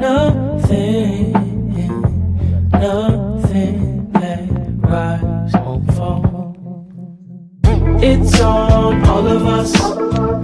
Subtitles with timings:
[0.00, 1.32] nothing,
[2.70, 4.48] nothing that
[4.78, 6.56] rise or fall.
[8.00, 9.72] It's on all of us,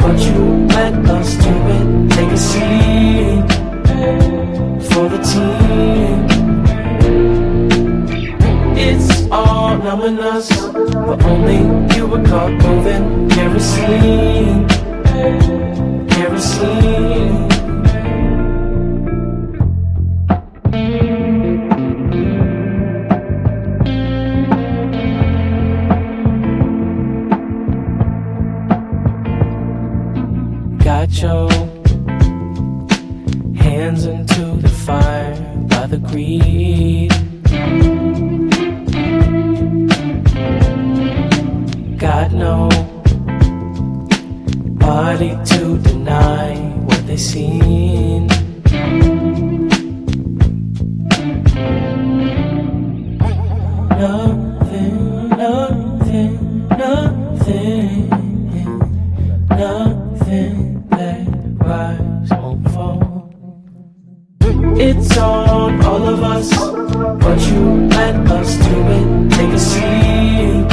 [0.03, 2.11] but you let us do it.
[2.11, 3.49] Take a seat
[4.89, 6.19] for the team.
[8.77, 11.61] It's all ominous, but only
[11.97, 14.67] you were caught moving kerosene,
[16.09, 17.34] kerosene.
[31.05, 31.51] Got your
[33.63, 35.35] hands into the fire
[35.69, 36.74] by the greed.
[64.77, 69.31] It's on all of us, but you let us do it.
[69.31, 70.69] Take a seat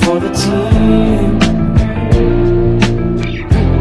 [0.00, 1.38] for the team.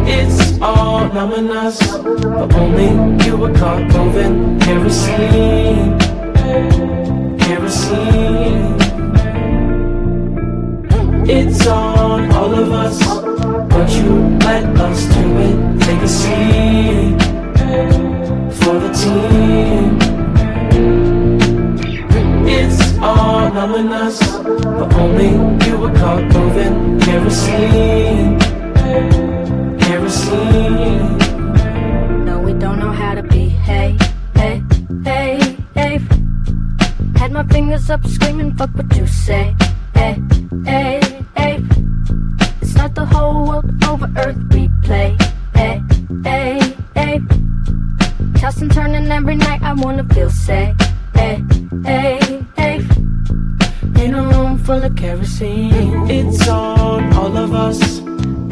[0.05, 5.97] It's all numbing us, but only you were caught moving kerosene.
[7.39, 8.77] Kerosene.
[11.25, 12.99] It's on all of us,
[13.69, 15.81] but you let us do it.
[15.81, 18.02] Take a seat
[18.63, 19.99] for the team.
[22.47, 25.31] It's all numbing us, but only
[25.65, 28.39] you were caught moving kerosene.
[29.79, 31.17] Kerosene.
[32.25, 33.99] No, we don't know how to behave.
[34.35, 34.63] Hey,
[35.03, 35.99] hey, hey.
[37.17, 39.55] Had my fingers up screaming, fuck what you say.
[39.93, 40.21] Hey,
[40.63, 41.01] hey,
[41.35, 41.61] hey.
[42.61, 45.32] It's not the whole world over earth replay.
[48.63, 50.75] And turning every night, I wanna feel safe.
[51.13, 51.43] Hey,
[51.83, 52.75] hey, hey.
[54.03, 57.99] In a room full of kerosene, it's on all of us,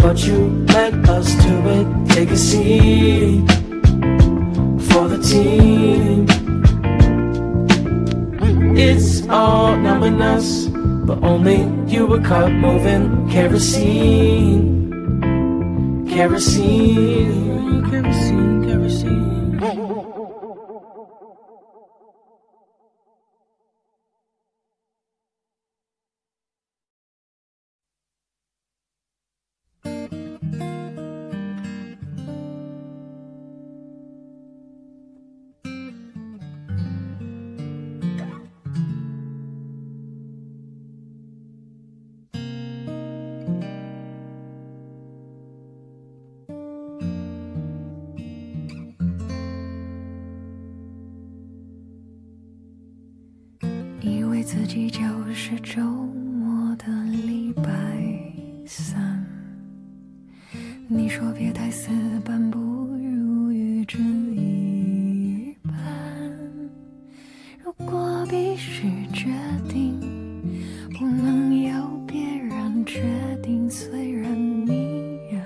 [0.03, 0.37] but you
[0.75, 1.87] let us do it.
[2.15, 3.47] Take a seat
[4.89, 6.27] for the team.
[8.87, 10.67] It's all numbing us,
[11.07, 11.59] but only
[11.93, 14.63] you were caught moving kerosene.
[16.13, 19.30] Kerosene, kerosene, kerosene.
[54.73, 56.85] 以为自己就是周末的
[57.25, 57.63] 礼拜
[58.65, 59.21] 三。
[60.87, 61.89] 你说别太死
[62.23, 65.73] 板，不如预知一般。
[67.61, 69.29] 如果必须决
[69.67, 69.99] 定，
[70.97, 71.73] 不能由
[72.07, 73.01] 别人决
[73.43, 73.69] 定。
[73.69, 74.33] 虽然
[74.65, 75.45] 你呀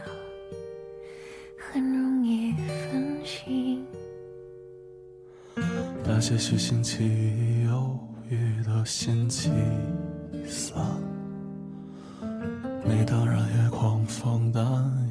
[1.58, 2.54] 很容易
[2.92, 3.84] 分心。
[6.04, 7.68] 那些许星期一
[8.28, 9.52] 犹豫的星期
[10.48, 10.84] 三，
[12.84, 14.64] 你当然也狂放，但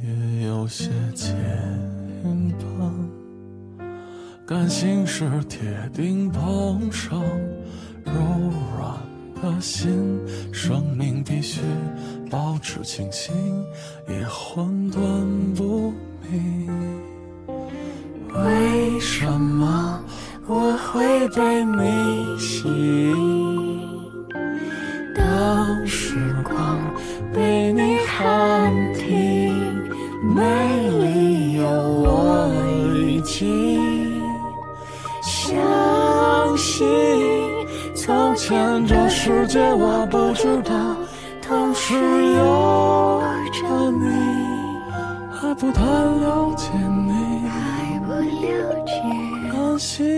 [0.03, 1.33] 也有些牵
[2.59, 2.91] 绊。
[4.45, 5.61] 感性是铁
[5.93, 7.23] 定碰上
[8.05, 8.13] 柔
[8.77, 8.99] 软
[9.41, 10.21] 的心，
[10.53, 11.61] 生命必须
[12.29, 13.33] 保持清醒，
[14.09, 15.93] 也混沌不
[16.29, 16.69] 明。
[18.35, 20.03] 为什么
[20.47, 23.54] 我会被你吸引？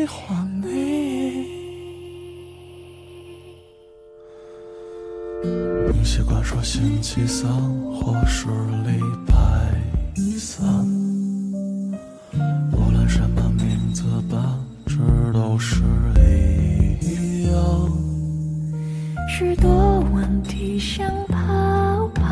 [0.07, 0.69] 喜欢你。
[5.93, 7.51] 你习惯说星期三
[7.93, 8.47] 或是
[8.87, 9.35] 礼拜
[10.39, 10.65] 三，
[12.73, 14.41] 无论什么名字本
[14.87, 14.97] 质
[15.33, 15.83] 都是
[17.03, 17.91] 一样。
[19.29, 22.25] 许多问题想抛抛，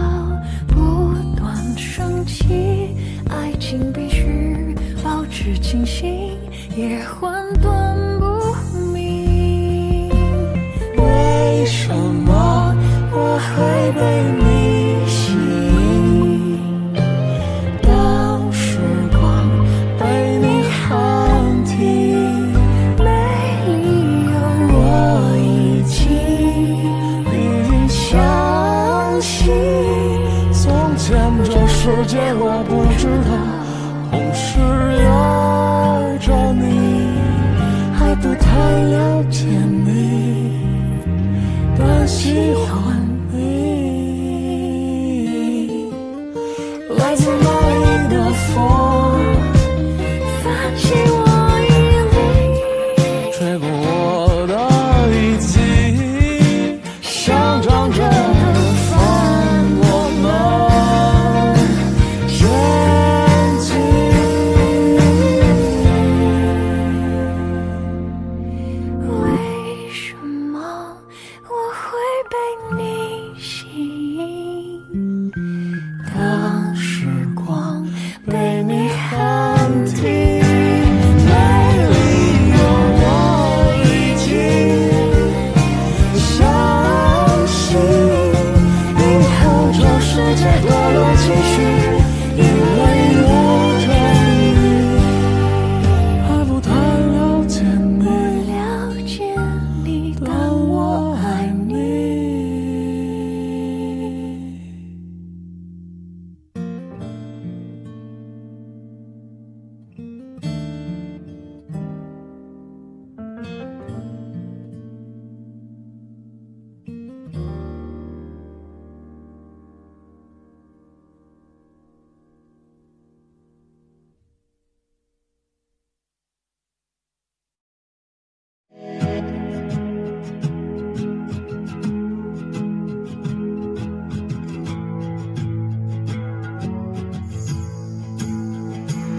[1.77, 2.95] 生气，
[3.29, 6.34] 爱情必须保持清醒，
[6.77, 7.31] 也混
[7.63, 7.84] 沌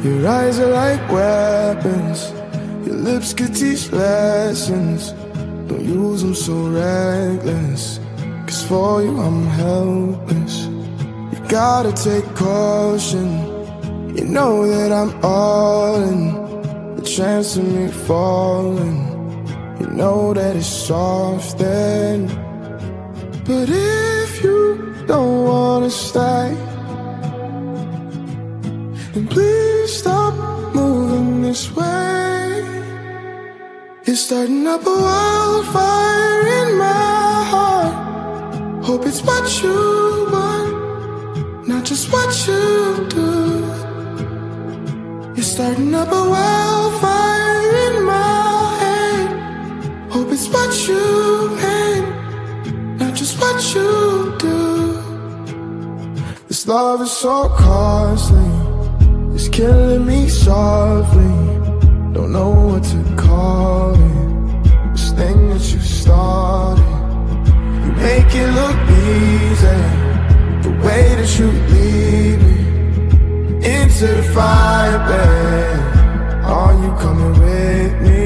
[0.06, 2.32] Your eyes are like weapons.
[2.86, 5.14] Your lips could teach lessons.
[5.68, 8.00] Don't use them so reckless.
[8.46, 10.66] Cause for you, I'm helpless.
[11.32, 13.30] You gotta take caution.
[14.16, 16.98] You know that I'm all in.
[16.98, 19.00] The chance of me falling.
[19.80, 22.28] You know that it's soft then.
[23.44, 26.56] But if you don't wanna stay,
[29.16, 30.34] and please stop
[30.74, 32.64] moving this way.
[34.06, 38.84] You're starting up a wildfire in my heart.
[38.84, 43.32] Hope it's what you want, not just what you do.
[45.36, 50.12] You're starting up a wildfire in my head.
[50.12, 54.56] Hope it's what you meant, not just what you do.
[56.48, 58.55] This love is so costly.
[59.56, 61.24] Killing me softly.
[62.12, 64.92] Don't know what to call it.
[64.92, 66.84] This thing that you started.
[67.86, 69.82] You make it look easy.
[70.66, 72.58] The way that you lead me
[73.80, 76.44] into the fire, babe.
[76.44, 78.25] Are you coming with me?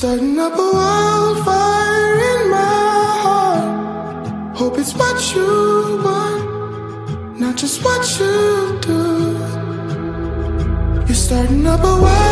[0.00, 4.56] Starting up a wildfire in my heart.
[4.56, 9.02] Hope it's what you want, not just what you do.
[11.06, 12.29] You're starting up a wildfire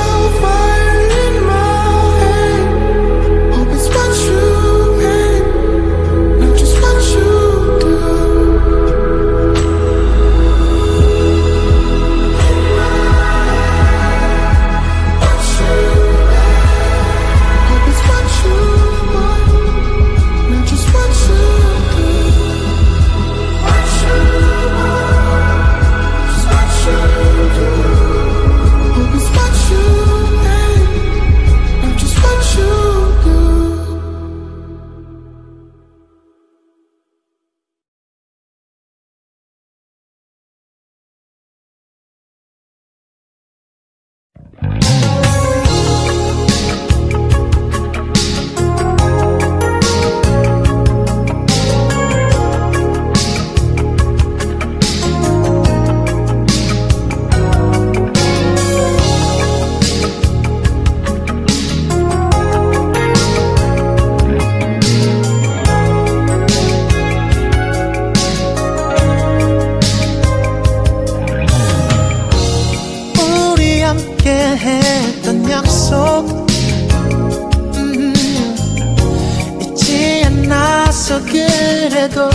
[81.90, 82.28] 그래도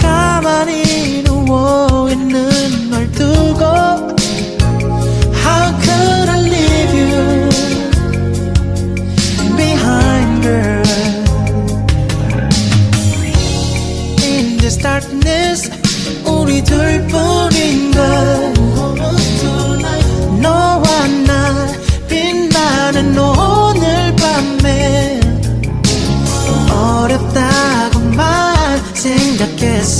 [0.00, 3.62] 가만히 누워 있는 널 두고
[5.44, 7.48] How could I leave you
[9.54, 10.82] behind girl
[14.22, 15.70] In this darkness
[16.24, 18.43] 우리 둘뿐인 걸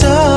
[0.05, 0.34] so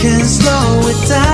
[0.00, 1.29] can slow it down.